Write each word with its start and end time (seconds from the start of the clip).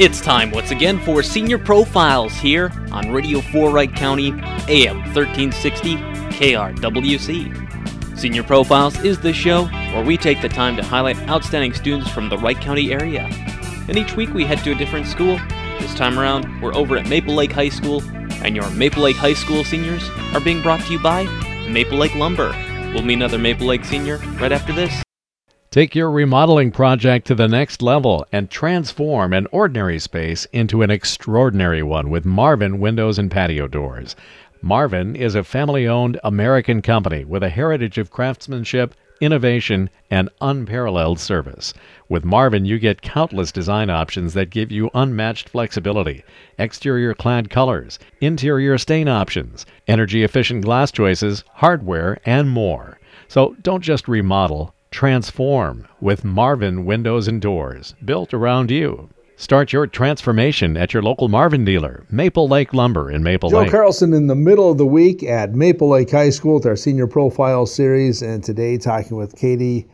It's 0.00 0.22
time 0.22 0.50
once 0.50 0.70
again 0.70 0.98
for 0.98 1.22
Senior 1.22 1.58
Profiles 1.58 2.32
here 2.32 2.72
on 2.90 3.12
Radio 3.12 3.42
4 3.42 3.68
Wright 3.68 3.94
County, 3.94 4.28
AM 4.66 4.96
1360, 5.12 5.96
KRWC. 6.38 8.16
Senior 8.18 8.42
Profiles 8.42 8.98
is 9.04 9.20
the 9.20 9.34
show 9.34 9.66
where 9.66 10.02
we 10.02 10.16
take 10.16 10.40
the 10.40 10.48
time 10.48 10.74
to 10.76 10.82
highlight 10.82 11.18
outstanding 11.28 11.74
students 11.74 12.10
from 12.10 12.30
the 12.30 12.38
Wright 12.38 12.58
County 12.58 12.94
area. 12.94 13.28
And 13.88 13.98
each 13.98 14.16
week 14.16 14.32
we 14.32 14.46
head 14.46 14.64
to 14.64 14.72
a 14.72 14.74
different 14.74 15.06
school. 15.06 15.38
This 15.80 15.94
time 15.94 16.18
around, 16.18 16.62
we're 16.62 16.74
over 16.74 16.96
at 16.96 17.06
Maple 17.06 17.34
Lake 17.34 17.52
High 17.52 17.68
School, 17.68 18.02
and 18.42 18.56
your 18.56 18.70
Maple 18.70 19.02
Lake 19.02 19.16
High 19.16 19.34
School 19.34 19.64
seniors 19.64 20.08
are 20.32 20.40
being 20.40 20.62
brought 20.62 20.80
to 20.86 20.92
you 20.92 20.98
by 20.98 21.24
Maple 21.68 21.98
Lake 21.98 22.14
Lumber. 22.14 22.52
We'll 22.94 23.02
meet 23.02 23.16
another 23.16 23.38
Maple 23.38 23.66
Lake 23.66 23.84
senior 23.84 24.16
right 24.40 24.50
after 24.50 24.72
this. 24.72 25.02
Take 25.72 25.94
your 25.94 26.10
remodeling 26.10 26.72
project 26.72 27.28
to 27.28 27.36
the 27.36 27.46
next 27.46 27.80
level 27.80 28.26
and 28.32 28.50
transform 28.50 29.32
an 29.32 29.46
ordinary 29.52 30.00
space 30.00 30.44
into 30.46 30.82
an 30.82 30.90
extraordinary 30.90 31.80
one 31.80 32.10
with 32.10 32.24
Marvin 32.24 32.80
Windows 32.80 33.20
and 33.20 33.30
Patio 33.30 33.68
Doors. 33.68 34.16
Marvin 34.60 35.14
is 35.14 35.36
a 35.36 35.44
family 35.44 35.86
owned 35.86 36.18
American 36.24 36.82
company 36.82 37.24
with 37.24 37.44
a 37.44 37.50
heritage 37.50 37.98
of 37.98 38.10
craftsmanship, 38.10 38.96
innovation, 39.20 39.88
and 40.10 40.28
unparalleled 40.40 41.20
service. 41.20 41.72
With 42.08 42.24
Marvin, 42.24 42.64
you 42.64 42.80
get 42.80 43.00
countless 43.00 43.52
design 43.52 43.90
options 43.90 44.34
that 44.34 44.50
give 44.50 44.72
you 44.72 44.90
unmatched 44.92 45.48
flexibility, 45.48 46.24
exterior 46.58 47.14
clad 47.14 47.48
colors, 47.48 48.00
interior 48.20 48.76
stain 48.76 49.06
options, 49.06 49.66
energy 49.86 50.24
efficient 50.24 50.64
glass 50.64 50.90
choices, 50.90 51.44
hardware, 51.54 52.18
and 52.26 52.50
more. 52.50 52.98
So 53.28 53.54
don't 53.62 53.84
just 53.84 54.08
remodel 54.08 54.74
Transform 54.90 55.86
with 56.00 56.24
Marvin 56.24 56.84
Windows 56.84 57.28
and 57.28 57.40
Doors, 57.40 57.94
built 58.04 58.34
around 58.34 58.72
you. 58.72 59.08
Start 59.36 59.72
your 59.72 59.86
transformation 59.86 60.76
at 60.76 60.92
your 60.92 61.02
local 61.02 61.28
Marvin 61.28 61.64
dealer, 61.64 62.04
Maple 62.10 62.48
Lake 62.48 62.74
Lumber 62.74 63.08
in 63.08 63.22
Maple 63.22 63.50
Joe 63.50 63.60
Lake. 63.60 63.68
Joe 63.68 63.78
Carlson 63.78 64.12
in 64.12 64.26
the 64.26 64.34
middle 64.34 64.70
of 64.70 64.78
the 64.78 64.86
week 64.86 65.22
at 65.22 65.54
Maple 65.54 65.88
Lake 65.88 66.10
High 66.10 66.30
School 66.30 66.54
with 66.54 66.66
our 66.66 66.74
senior 66.74 67.06
profile 67.06 67.66
series, 67.66 68.20
and 68.20 68.42
today 68.42 68.76
talking 68.76 69.16
with 69.16 69.36
Katie 69.36 69.86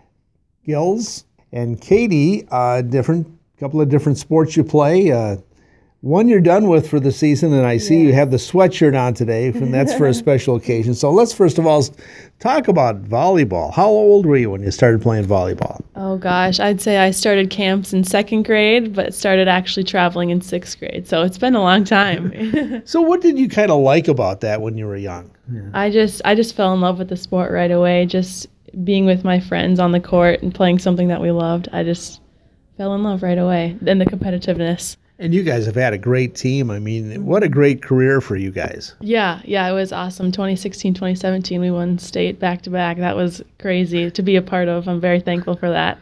Gills. 0.65 1.25
And 1.53 1.79
Katie, 1.81 2.48
uh, 2.51 2.81
different 2.81 3.29
couple 3.61 3.81
of 3.81 3.91
different 3.91 4.19
sports 4.19 4.57
you 4.57 4.65
play. 4.65 5.13
Uh, 5.13 5.37
one 6.07 6.29
you're 6.29 6.41
done 6.41 6.69
with 6.69 6.89
for 6.89 7.01
the 7.01 7.11
season, 7.11 7.53
and 7.53 7.67
I 7.67 7.79
see 7.79 8.01
you 8.01 8.12
have 8.12 8.31
the 8.31 8.37
sweatshirt 8.37 8.99
on 8.99 9.12
today, 9.12 9.49
and 9.49 9.75
that's 9.75 9.93
for 9.93 10.07
a 10.07 10.15
special 10.25 10.55
occasion. 10.55 10.95
So 10.95 11.11
let's 11.11 11.33
first 11.33 11.59
of 11.59 11.67
all 11.67 11.85
talk 12.39 12.69
about 12.69 13.03
volleyball. 13.03 13.75
How 13.75 13.89
old 13.89 14.25
were 14.25 14.37
you 14.37 14.51
when 14.51 14.63
you 14.63 14.71
started 14.71 15.03
playing 15.03 15.25
volleyball? 15.25 15.83
Oh 15.97 16.17
gosh, 16.17 16.61
I'd 16.61 16.81
say 16.81 16.98
I 16.98 17.11
started 17.11 17.51
camps 17.51 17.93
in 17.93 18.05
second 18.05 18.45
grade, 18.45 18.95
but 18.95 19.15
started 19.15 19.48
actually 19.48 19.83
traveling 19.83 20.31
in 20.31 20.41
sixth 20.41 20.79
grade. 20.79 21.09
So 21.09 21.23
it's 21.23 21.39
been 21.39 21.57
a 21.57 21.61
long 21.61 21.83
time. 21.83 22.33
So 22.85 23.01
what 23.01 23.20
did 23.20 23.39
you 23.39 23.48
kind 23.48 23.70
of 23.70 23.81
like 23.81 24.07
about 24.07 24.41
that 24.43 24.61
when 24.61 24.77
you 24.77 24.87
were 24.87 24.97
young? 24.97 25.31
I 25.73 25.91
just 25.91 26.23
I 26.25 26.35
just 26.35 26.55
fell 26.55 26.73
in 26.73 26.81
love 26.81 26.98
with 26.98 27.09
the 27.09 27.17
sport 27.17 27.51
right 27.51 27.70
away. 27.70 28.07
Just 28.07 28.47
being 28.85 29.07
with 29.07 29.25
my 29.25 29.41
friends 29.41 29.81
on 29.81 29.93
the 29.93 30.01
court 30.01 30.43
and 30.43 30.55
playing 30.55 30.79
something 30.79 31.09
that 31.09 31.20
we 31.20 31.31
loved. 31.31 31.69
I 31.73 31.83
just 31.83 32.20
fell 32.77 32.95
in 32.95 33.03
love 33.03 33.23
right 33.23 33.39
away. 33.39 33.77
And 33.87 34.01
the 34.01 34.05
competitiveness. 34.05 34.97
And 35.19 35.34
you 35.34 35.42
guys 35.42 35.64
have 35.64 35.77
had 35.77 35.95
a 35.95 35.98
great 35.98 36.34
team. 36.34 36.70
I 36.70 36.78
mean, 36.78 37.25
what 37.25 37.42
a 37.42 37.48
great 37.48 37.83
career 37.83 38.20
for 38.20 38.36
you 38.36 38.50
guys. 38.50 38.95
Yeah, 39.00 39.41
yeah, 39.45 39.67
it 39.67 39.73
was 39.73 39.91
awesome. 39.91 40.31
2016, 40.31 40.92
2017, 40.92 41.61
we 41.61 41.70
won 41.70 41.98
state 41.98 42.39
back 42.39 42.61
to 42.62 42.70
back. 42.70 42.98
That 42.98 43.17
was 43.17 43.42
crazy 43.58 44.11
to 44.11 44.23
be 44.23 44.36
a 44.36 44.42
part 44.42 44.69
of. 44.69 44.86
I'm 44.89 45.00
very 45.00 45.20
thankful 45.20 45.56
for 45.56 45.70
that. 45.70 45.98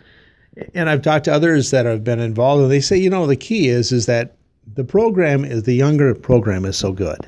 And 0.75 0.91
I've 0.91 1.03
talked 1.03 1.27
to 1.27 1.33
others 1.33 1.71
that 1.71 1.87
have 1.87 2.03
been 2.03 2.21
involved, 2.21 2.63
and 2.63 2.71
they 2.71 2.81
say, 2.81 2.97
you 2.97 3.11
know, 3.11 3.27
the 3.27 3.37
key 3.37 3.69
is 3.69 3.93
is 3.93 4.07
that 4.07 4.37
the 4.75 4.85
program 4.85 5.45
is 5.45 5.65
the 5.65 5.75
younger 5.75 6.15
program 6.15 6.65
is 6.65 6.77
so 6.77 6.93
good. 6.93 7.19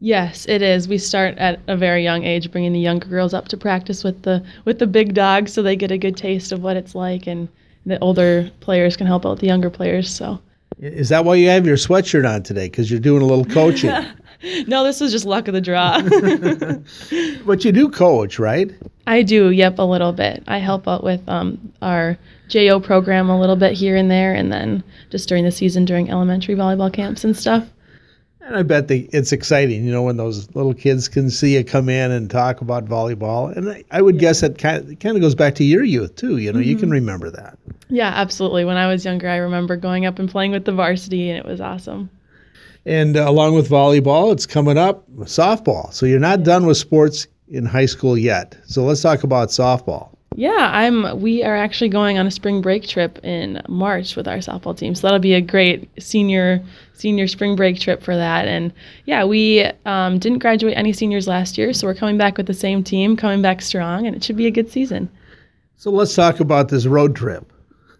Yes, 0.00 0.46
it 0.48 0.62
is. 0.62 0.88
We 0.88 0.98
start 0.98 1.38
at 1.38 1.60
a 1.68 1.76
very 1.76 2.02
young 2.02 2.24
age, 2.24 2.50
bringing 2.50 2.72
the 2.72 2.80
younger 2.80 3.06
girls 3.06 3.32
up 3.32 3.46
to 3.48 3.56
practice 3.56 4.02
with 4.02 4.22
the 4.22 4.44
with 4.64 4.80
the 4.80 4.86
big 4.86 5.14
dogs, 5.14 5.52
so 5.52 5.62
they 5.62 5.76
get 5.76 5.92
a 5.92 5.98
good 5.98 6.16
taste 6.16 6.50
of 6.50 6.62
what 6.62 6.76
it's 6.76 6.94
like, 6.94 7.28
and 7.28 7.48
the 7.86 8.00
older 8.00 8.50
players 8.60 8.96
can 8.96 9.06
help 9.06 9.24
out 9.24 9.38
the 9.38 9.46
younger 9.46 9.70
players. 9.70 10.10
So, 10.12 10.40
Is 10.82 11.10
that 11.10 11.24
why 11.24 11.36
you 11.36 11.48
have 11.48 11.64
your 11.64 11.76
sweatshirt 11.76 12.28
on 12.28 12.42
today? 12.42 12.66
Because 12.66 12.90
you're 12.90 12.98
doing 12.98 13.22
a 13.22 13.24
little 13.24 13.44
coaching. 13.44 13.94
no, 14.66 14.82
this 14.82 15.00
was 15.00 15.12
just 15.12 15.24
luck 15.24 15.46
of 15.46 15.54
the 15.54 15.60
draw. 15.60 16.02
but 17.46 17.64
you 17.64 17.70
do 17.70 17.88
coach, 17.88 18.40
right? 18.40 18.68
I 19.06 19.22
do, 19.22 19.50
yep, 19.50 19.78
a 19.78 19.82
little 19.82 20.12
bit. 20.12 20.42
I 20.48 20.58
help 20.58 20.88
out 20.88 21.04
with 21.04 21.22
um, 21.28 21.72
our 21.82 22.18
JO 22.48 22.80
program 22.80 23.30
a 23.30 23.38
little 23.38 23.54
bit 23.54 23.74
here 23.74 23.94
and 23.94 24.10
there, 24.10 24.34
and 24.34 24.52
then 24.52 24.82
just 25.08 25.28
during 25.28 25.44
the 25.44 25.52
season 25.52 25.84
during 25.84 26.10
elementary 26.10 26.56
volleyball 26.56 26.92
camps 26.92 27.22
and 27.22 27.36
stuff. 27.36 27.68
And 28.40 28.56
I 28.56 28.64
bet 28.64 28.88
they, 28.88 29.08
it's 29.12 29.30
exciting, 29.30 29.84
you 29.84 29.92
know, 29.92 30.02
when 30.02 30.16
those 30.16 30.52
little 30.56 30.74
kids 30.74 31.06
can 31.06 31.30
see 31.30 31.54
you 31.54 31.62
come 31.62 31.88
in 31.88 32.10
and 32.10 32.28
talk 32.28 32.60
about 32.60 32.86
volleyball. 32.86 33.56
And 33.56 33.70
I, 33.70 33.84
I 33.92 34.02
would 34.02 34.18
guess 34.18 34.40
that 34.40 34.58
kind 34.58 34.78
of, 34.78 34.98
kind 34.98 35.16
of 35.16 35.22
goes 35.22 35.36
back 35.36 35.54
to 35.56 35.64
your 35.64 35.84
youth 35.84 36.16
too. 36.16 36.38
You 36.38 36.52
know, 36.52 36.58
you 36.58 36.76
can 36.76 36.90
remember 36.90 37.30
that. 37.30 37.56
Yeah, 37.92 38.08
absolutely. 38.08 38.64
When 38.64 38.78
I 38.78 38.88
was 38.88 39.04
younger, 39.04 39.28
I 39.28 39.36
remember 39.36 39.76
going 39.76 40.06
up 40.06 40.18
and 40.18 40.26
playing 40.28 40.52
with 40.52 40.64
the 40.64 40.72
varsity, 40.72 41.28
and 41.28 41.38
it 41.38 41.44
was 41.44 41.60
awesome. 41.60 42.08
And 42.86 43.18
uh, 43.18 43.28
along 43.28 43.54
with 43.54 43.68
volleyball, 43.68 44.32
it's 44.32 44.46
coming 44.46 44.78
up 44.78 45.08
softball. 45.20 45.92
So 45.92 46.06
you're 46.06 46.18
not 46.18 46.42
done 46.42 46.64
with 46.64 46.78
sports 46.78 47.26
in 47.48 47.66
high 47.66 47.84
school 47.84 48.16
yet. 48.16 48.56
So 48.64 48.82
let's 48.84 49.02
talk 49.02 49.24
about 49.24 49.48
softball. 49.48 50.08
Yeah, 50.34 50.70
I'm. 50.72 51.20
We 51.20 51.44
are 51.44 51.54
actually 51.54 51.90
going 51.90 52.16
on 52.16 52.26
a 52.26 52.30
spring 52.30 52.62
break 52.62 52.88
trip 52.88 53.22
in 53.22 53.60
March 53.68 54.16
with 54.16 54.26
our 54.26 54.38
softball 54.38 54.74
team, 54.74 54.94
so 54.94 55.02
that'll 55.02 55.18
be 55.18 55.34
a 55.34 55.42
great 55.42 55.90
senior 56.02 56.64
senior 56.94 57.28
spring 57.28 57.56
break 57.56 57.78
trip 57.78 58.02
for 58.02 58.16
that. 58.16 58.48
And 58.48 58.72
yeah, 59.04 59.26
we 59.26 59.64
um, 59.84 60.18
didn't 60.18 60.38
graduate 60.38 60.78
any 60.78 60.94
seniors 60.94 61.28
last 61.28 61.58
year, 61.58 61.74
so 61.74 61.86
we're 61.86 61.94
coming 61.94 62.16
back 62.16 62.38
with 62.38 62.46
the 62.46 62.54
same 62.54 62.82
team, 62.82 63.18
coming 63.18 63.42
back 63.42 63.60
strong, 63.60 64.06
and 64.06 64.16
it 64.16 64.24
should 64.24 64.38
be 64.38 64.46
a 64.46 64.50
good 64.50 64.70
season. 64.70 65.10
So 65.76 65.90
let's 65.90 66.14
talk 66.14 66.40
about 66.40 66.70
this 66.70 66.86
road 66.86 67.14
trip. 67.14 67.51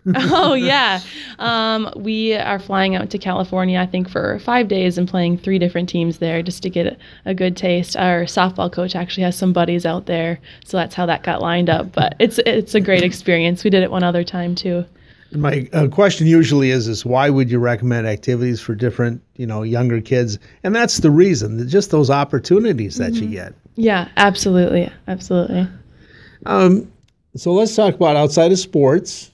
oh 0.15 0.55
yeah, 0.55 1.01
um, 1.39 1.89
we 1.95 2.35
are 2.35 2.59
flying 2.59 2.97
out 2.97 3.11
to 3.11 3.19
California, 3.19 3.79
I 3.79 3.87
think, 3.87 4.09
for 4.09 4.41
five 4.41 4.67
days 4.67 4.99
and 4.99 5.09
playing 5.09 5.39
three 5.39 5.61
different 5.61 5.89
teams 5.89 6.19
there 6.19 6.43
just 6.43 6.63
to 6.65 6.71
get 6.71 6.99
a, 7.25 7.35
good 7.35 7.57
taste. 7.57 7.97
Our 7.97 8.25
softball 8.25 8.73
coach 8.73 8.97
actually 8.97 9.23
has 9.25 9.37
some 9.37 9.53
buddies 9.53 9.87
out 9.87 10.07
there, 10.07 10.41
so 10.65 10.77
that's 10.77 10.95
how 10.97 11.07
that 11.07 11.23
got 11.23 11.41
lined 11.41 11.71
up. 11.71 11.93
But 11.93 12.17
it's 12.19 12.39
it's 12.39 12.75
a 12.75 12.81
great 12.81 13.05
experience. 13.05 13.63
We 13.63 13.71
did 13.71 13.85
it 13.85 13.93
one 13.93 14.03
other 14.03 14.25
time 14.25 14.57
too. 14.57 14.85
My 15.31 15.69
uh, 15.73 15.87
question 15.87 16.27
usually 16.27 16.71
is: 16.71 16.89
is 16.89 17.05
why 17.05 17.31
would 17.31 17.49
you 17.49 17.61
recommend 17.61 18.09
activities 18.09 18.61
for 18.61 18.75
different, 18.75 19.23
you 19.37 19.47
know, 19.47 19.63
younger 19.63 20.01
kids? 20.01 20.39
And 20.65 20.75
that's 20.75 20.99
the 20.99 21.11
reason, 21.11 21.69
just 21.69 21.93
those 21.93 22.11
opportunities 22.11 22.97
that 22.97 23.15
you 23.15 23.29
get. 23.29 23.55
Yeah, 23.77 24.09
absolutely, 24.17 24.91
absolutely. 25.07 25.69
Um, 26.45 26.93
so 27.37 27.53
let's 27.53 27.75
talk 27.75 27.95
about 27.95 28.17
outside 28.17 28.53
of 28.53 28.59
sports. 28.59 29.32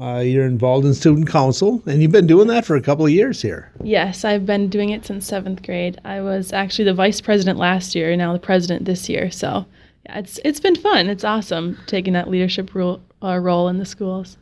Uh, 0.00 0.20
you're 0.20 0.46
involved 0.46 0.86
in 0.86 0.94
student 0.94 1.28
council, 1.28 1.82
and 1.86 2.00
you've 2.00 2.12
been 2.12 2.26
doing 2.26 2.46
that 2.46 2.64
for 2.64 2.76
a 2.76 2.80
couple 2.80 3.04
of 3.04 3.10
years 3.10 3.42
here. 3.42 3.72
Yes, 3.82 4.24
I've 4.24 4.46
been 4.46 4.68
doing 4.68 4.90
it 4.90 5.04
since 5.04 5.26
seventh 5.26 5.64
grade. 5.64 6.00
I 6.04 6.20
was 6.20 6.52
actually 6.52 6.84
the 6.84 6.94
vice 6.94 7.20
president 7.20 7.58
last 7.58 7.96
year, 7.96 8.10
and 8.10 8.18
now 8.18 8.32
the 8.32 8.38
president 8.38 8.84
this 8.84 9.08
year. 9.08 9.30
So 9.30 9.66
yeah, 10.06 10.20
it's 10.20 10.38
it's 10.44 10.60
been 10.60 10.76
fun. 10.76 11.08
It's 11.08 11.24
awesome 11.24 11.78
taking 11.86 12.12
that 12.12 12.30
leadership 12.30 12.74
role 12.74 13.00
uh, 13.22 13.38
role 13.38 13.68
in 13.68 13.78
the 13.78 13.84
schools. 13.84 14.36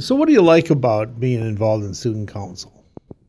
So, 0.00 0.16
what 0.16 0.26
do 0.26 0.32
you 0.32 0.42
like 0.42 0.70
about 0.70 1.20
being 1.20 1.40
involved 1.40 1.84
in 1.84 1.94
student 1.94 2.28
council? 2.28 2.72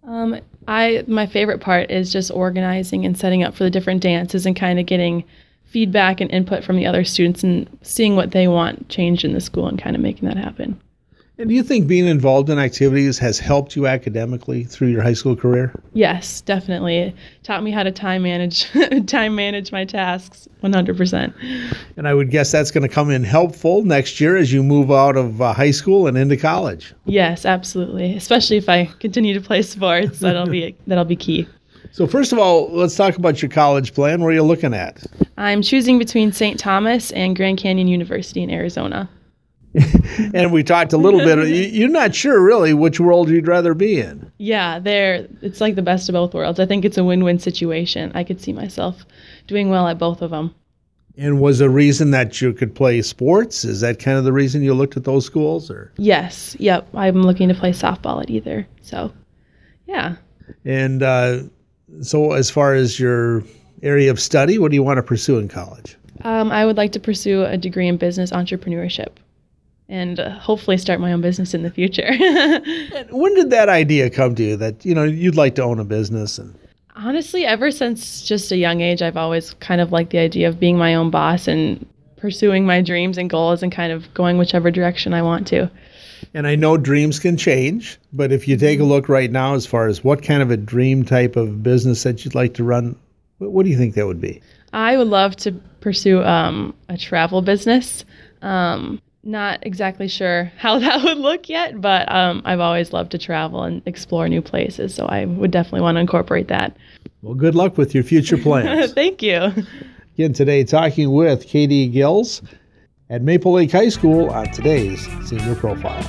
Um, 0.03 0.39
I 0.67 1.03
my 1.07 1.27
favorite 1.27 1.61
part 1.61 1.91
is 1.91 2.11
just 2.11 2.31
organizing 2.31 3.05
and 3.05 3.15
setting 3.15 3.43
up 3.43 3.53
for 3.53 3.63
the 3.63 3.69
different 3.69 4.01
dances 4.01 4.47
and 4.47 4.55
kind 4.55 4.79
of 4.79 4.87
getting 4.87 5.23
feedback 5.65 6.21
and 6.21 6.31
input 6.31 6.63
from 6.63 6.77
the 6.77 6.87
other 6.87 7.03
students 7.03 7.43
and 7.43 7.69
seeing 7.83 8.15
what 8.15 8.31
they 8.31 8.47
want 8.47 8.89
changed 8.89 9.23
in 9.23 9.33
the 9.33 9.41
school 9.41 9.67
and 9.67 9.77
kind 9.77 9.95
of 9.95 10.01
making 10.01 10.27
that 10.27 10.37
happen. 10.37 10.81
And 11.39 11.49
do 11.49 11.53
you 11.53 11.61
think 11.61 11.87
being 11.87 12.07
involved 12.07 12.49
in 12.49 12.57
activities 12.57 13.19
has 13.19 13.37
helped 13.37 13.75
you 13.75 13.85
academically 13.85 14.63
through 14.63 14.87
your 14.87 15.03
high 15.03 15.13
school 15.13 15.35
career? 15.35 15.71
Yes, 15.93 16.41
definitely. 16.41 16.97
It 16.97 17.15
taught 17.43 17.61
me 17.61 17.69
how 17.69 17.83
to 17.83 17.91
time 17.91 18.23
manage 18.23 18.67
time 19.05 19.35
manage 19.35 19.71
my 19.71 19.85
tasks 19.85 20.47
100%. 20.63 21.33
And 21.95 22.07
I 22.07 22.13
would 22.15 22.31
guess 22.31 22.51
that's 22.51 22.71
going 22.71 22.87
to 22.87 22.93
come 22.93 23.11
in 23.11 23.23
helpful 23.23 23.83
next 23.83 24.19
year 24.19 24.35
as 24.35 24.51
you 24.51 24.63
move 24.63 24.91
out 24.91 25.15
of 25.15 25.39
uh, 25.39 25.53
high 25.53 25.69
school 25.69 26.07
and 26.07 26.17
into 26.17 26.37
college. 26.37 26.95
Yes, 27.05 27.45
absolutely. 27.45 28.15
Especially 28.15 28.57
if 28.57 28.67
I 28.67 28.85
continue 28.99 29.35
to 29.35 29.41
play 29.41 29.61
sports, 29.61 30.19
that'll 30.19 30.47
be 30.47 30.75
that'll 30.87 31.05
be 31.05 31.15
key. 31.15 31.47
So 31.91 32.07
first 32.07 32.33
of 32.33 32.39
all, 32.39 32.69
let's 32.71 32.95
talk 32.95 33.15
about 33.15 33.43
your 33.43 33.49
college 33.49 33.93
plan. 33.93 34.21
Where 34.21 34.31
are 34.31 34.33
you 34.33 34.43
looking 34.43 34.73
at? 34.73 35.05
I'm 35.37 35.61
choosing 35.61 35.99
between 35.99 36.31
St. 36.31 36.59
Thomas 36.59 37.11
and 37.11 37.35
Grand 37.35 37.59
Canyon 37.59 37.87
University 37.87 38.41
in 38.41 38.49
Arizona. 38.49 39.07
and 40.33 40.51
we 40.51 40.63
talked 40.63 40.93
a 40.93 40.97
little 40.97 41.19
bit. 41.19 41.37
you- 41.47 41.79
You're 41.81 41.89
not 41.89 42.13
sure 42.15 42.41
really 42.41 42.73
which 42.73 42.99
world 42.99 43.29
you'd 43.29 43.47
rather 43.47 43.73
be 43.73 43.99
in. 43.99 44.31
Yeah, 44.37 44.79
they're 44.79 45.27
it's 45.41 45.61
like 45.61 45.75
the 45.75 45.81
best 45.81 46.09
of 46.09 46.13
both 46.13 46.33
worlds. 46.33 46.59
I 46.59 46.65
think 46.65 46.85
it's 46.85 46.97
a 46.97 47.03
win-win 47.03 47.39
situation. 47.39 48.11
I 48.15 48.23
could 48.23 48.41
see 48.41 48.53
myself 48.53 49.05
doing 49.47 49.69
well 49.69 49.87
at 49.87 49.97
both 49.97 50.21
of 50.21 50.31
them. 50.31 50.53
And 51.19 51.41
was 51.41 51.57
the 51.59 51.69
reason 51.69 52.11
that 52.11 52.41
you 52.41 52.53
could 52.53 52.75
play 52.75 53.01
sports? 53.01 53.65
Is 53.65 53.81
that 53.81 53.97
kind 53.99 54.17
of 54.19 54.23
the 54.23 54.31
reason 54.33 54.61
you 54.61 54.75
looked 54.75 54.97
at 54.97 55.03
those 55.03 55.25
schools, 55.25 55.71
or? 55.71 55.91
Yes, 55.97 56.55
yep. 56.59 56.87
I'm 56.93 57.23
looking 57.23 57.47
to 57.49 57.55
play 57.55 57.71
softball 57.71 58.21
at 58.21 58.29
either. 58.29 58.67
So, 58.81 59.11
Yeah. 59.87 60.17
And 60.63 61.01
uh, 61.01 61.39
so, 62.01 62.33
as 62.33 62.49
far 62.51 62.73
as 62.75 62.99
your 62.99 63.43
area 63.81 64.11
of 64.11 64.19
study, 64.19 64.59
what 64.59 64.69
do 64.71 64.75
you 64.75 64.83
want 64.83 64.97
to 64.97 65.03
pursue 65.03 65.39
in 65.39 65.47
college? 65.47 65.97
Um, 66.21 66.51
I 66.51 66.65
would 66.65 66.77
like 66.77 66.91
to 66.93 66.99
pursue 66.99 67.43
a 67.45 67.57
degree 67.57 67.87
in 67.87 67.97
business 67.97 68.31
entrepreneurship 68.31 69.09
and 69.89 70.19
uh, 70.19 70.31
hopefully 70.31 70.77
start 70.77 70.99
my 70.99 71.11
own 71.13 71.21
business 71.21 71.53
in 71.53 71.63
the 71.63 71.69
future. 71.69 72.07
when 73.11 73.33
did 73.35 73.49
that 73.49 73.69
idea 73.69 74.09
come 74.09 74.35
to 74.35 74.43
you 74.43 74.55
that 74.57 74.85
you 74.85 74.93
know 74.93 75.03
you'd 75.03 75.35
like 75.35 75.55
to 75.55 75.63
own 75.63 75.79
a 75.79 75.85
business 75.85 76.37
and 76.37 76.57
honestly 76.95 77.45
ever 77.45 77.71
since 77.71 78.23
just 78.23 78.51
a 78.51 78.57
young 78.57 78.81
age 78.81 79.03
i've 79.03 79.17
always 79.17 79.53
kind 79.55 79.79
of 79.79 79.91
liked 79.91 80.09
the 80.09 80.17
idea 80.17 80.49
of 80.49 80.59
being 80.59 80.77
my 80.77 80.95
own 80.95 81.11
boss 81.11 81.47
and 81.47 81.85
pursuing 82.17 82.65
my 82.65 82.81
dreams 82.81 83.17
and 83.17 83.29
goals 83.29 83.61
and 83.61 83.71
kind 83.71 83.91
of 83.91 84.11
going 84.15 84.37
whichever 84.37 84.71
direction 84.71 85.13
i 85.13 85.21
want 85.21 85.45
to. 85.47 85.69
And 86.33 86.47
i 86.47 86.55
know 86.55 86.75
dreams 86.77 87.19
can 87.19 87.37
change 87.37 87.99
but 88.11 88.31
if 88.31 88.47
you 88.47 88.57
take 88.57 88.79
a 88.79 88.83
look 88.83 89.07
right 89.07 89.31
now 89.31 89.53
as 89.53 89.67
far 89.67 89.87
as 89.87 90.03
what 90.03 90.23
kind 90.23 90.41
of 90.41 90.49
a 90.49 90.57
dream 90.57 91.05
type 91.05 91.35
of 91.35 91.61
business 91.61 92.03
that 92.03 92.25
you'd 92.25 92.35
like 92.35 92.55
to 92.55 92.63
run 92.63 92.95
what 93.39 93.63
do 93.63 93.69
you 93.69 93.77
think 93.77 93.95
that 93.95 94.07
would 94.07 94.21
be? 94.21 94.41
I 94.73 94.97
would 94.97 95.07
love 95.07 95.35
to 95.37 95.51
pursue 95.79 96.23
um, 96.23 96.73
a 96.89 96.97
travel 96.97 97.41
business. 97.41 98.03
Um, 98.41 99.01
not 99.27 99.59
exactly 99.61 100.07
sure 100.07 100.51
how 100.57 100.79
that 100.79 101.03
would 101.03 101.17
look 101.17 101.49
yet, 101.49 101.79
but 101.79 102.11
um, 102.11 102.41
I've 102.45 102.59
always 102.59 102.93
loved 102.93 103.11
to 103.11 103.17
travel 103.17 103.63
and 103.63 103.81
explore 103.85 104.27
new 104.27 104.41
places, 104.41 104.95
so 104.95 105.05
I 105.05 105.25
would 105.25 105.51
definitely 105.51 105.81
want 105.81 105.95
to 105.95 106.01
incorporate 106.01 106.47
that. 106.47 106.75
Well, 107.21 107.35
good 107.35 107.55
luck 107.55 107.77
with 107.77 107.93
your 107.93 108.03
future 108.03 108.37
plans. 108.37 108.93
Thank 108.93 109.21
you. 109.21 109.51
Again, 110.15 110.33
today 110.33 110.63
talking 110.63 111.11
with 111.11 111.45
Katie 111.45 111.87
Gills 111.87 112.41
at 113.09 113.21
Maple 113.21 113.53
Lake 113.53 113.71
High 113.71 113.89
School 113.89 114.29
on 114.29 114.51
today's 114.51 115.07
Senior 115.27 115.55
Profile. 115.55 116.03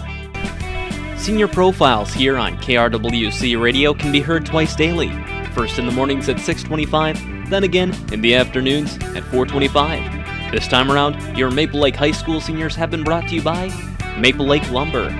Senior 1.18 1.48
Profiles 1.48 2.12
here 2.12 2.38
on 2.38 2.56
KRWC 2.58 3.60
Radio 3.60 3.92
can 3.92 4.12
be 4.12 4.20
heard 4.20 4.46
twice 4.46 4.74
daily. 4.76 5.10
First 5.52 5.78
in 5.78 5.86
the 5.86 5.92
mornings 5.92 6.28
at 6.28 6.38
625, 6.40 7.50
then 7.50 7.64
again 7.64 7.94
in 8.12 8.20
the 8.20 8.34
afternoons 8.34 8.94
at 8.98 9.24
425. 9.24 10.17
This 10.50 10.66
time 10.66 10.90
around, 10.90 11.36
your 11.36 11.50
Maple 11.50 11.78
Lake 11.78 11.94
High 11.94 12.10
School 12.10 12.40
seniors 12.40 12.74
have 12.74 12.90
been 12.90 13.04
brought 13.04 13.28
to 13.28 13.34
you 13.34 13.42
by 13.42 13.68
Maple 14.18 14.46
Lake 14.46 14.68
Lumber, 14.70 15.10